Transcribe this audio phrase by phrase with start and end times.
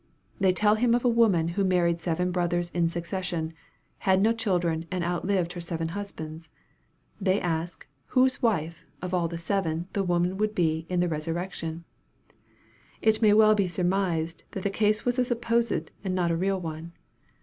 [0.39, 3.53] They tell him of a woman who married seven brothers in succession,
[3.99, 6.49] had no children, and outlived her seven husbands.
[7.21, 11.27] They ask," whose wife" of all the seven the woman would be" in the res
[11.27, 11.83] urrection?"
[13.03, 16.59] It may well be surmised that the case was a supposed and not a real
[16.59, 16.93] one.